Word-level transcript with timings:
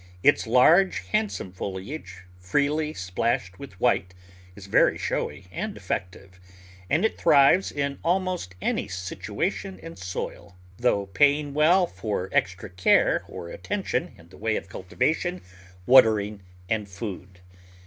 Its 0.23 0.47
large, 0.47 1.05
handsome 1.09 1.51
foliage, 1.51 2.23
freely 2.39 2.91
splashed 2.91 3.59
with 3.59 3.79
white, 3.79 4.15
is 4.55 4.65
very 4.65 4.97
showy 4.97 5.45
and 5.51 5.77
effective, 5.77 6.39
and 6.89 7.05
it 7.05 7.19
thrives 7.21 7.71
in 7.71 7.99
almost 8.03 8.55
any 8.63 8.87
sit 8.87 9.19
uation 9.21 9.79
and 9.83 9.99
soil, 9.99 10.57
though 10.77 11.05
paying 11.05 11.53
well 11.53 11.85
for 11.85 12.29
extra 12.31 12.67
care 12.67 13.23
or 13.27 13.49
attention 13.49 14.15
in 14.17 14.27
the 14.29 14.37
way 14.37 14.55
of 14.55 14.69
cultivation, 14.69 15.39
watering, 15.85 16.41
and 16.67 16.89
food. 16.89 17.41